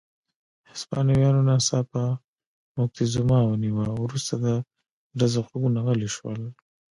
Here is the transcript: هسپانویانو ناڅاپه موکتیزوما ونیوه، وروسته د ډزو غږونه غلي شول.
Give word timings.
هسپانویانو 0.71 1.41
ناڅاپه 1.49 2.03
موکتیزوما 2.75 3.39
ونیوه، 3.45 3.85
وروسته 4.03 4.33
د 4.45 4.47
ډزو 5.17 5.39
غږونه 5.47 5.79
غلي 5.85 6.09
شول. 6.15 6.41